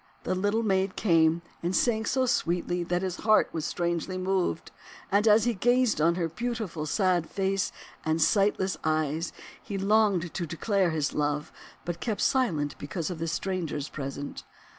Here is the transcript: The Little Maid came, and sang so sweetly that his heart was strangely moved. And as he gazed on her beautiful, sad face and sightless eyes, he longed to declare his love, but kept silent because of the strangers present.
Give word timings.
The 0.23 0.33
Little 0.33 0.63
Maid 0.63 0.95
came, 0.95 1.43
and 1.61 1.75
sang 1.75 2.05
so 2.05 2.25
sweetly 2.25 2.83
that 2.85 3.03
his 3.03 3.17
heart 3.17 3.51
was 3.53 3.65
strangely 3.65 4.17
moved. 4.17 4.71
And 5.11 5.27
as 5.27 5.43
he 5.43 5.53
gazed 5.53 6.01
on 6.01 6.15
her 6.15 6.27
beautiful, 6.27 6.87
sad 6.87 7.29
face 7.29 7.71
and 8.03 8.19
sightless 8.19 8.77
eyes, 8.83 9.31
he 9.61 9.77
longed 9.77 10.33
to 10.33 10.47
declare 10.47 10.89
his 10.89 11.13
love, 11.13 11.51
but 11.85 11.99
kept 11.99 12.21
silent 12.21 12.75
because 12.79 13.11
of 13.11 13.19
the 13.19 13.27
strangers 13.27 13.89
present. 13.89 14.43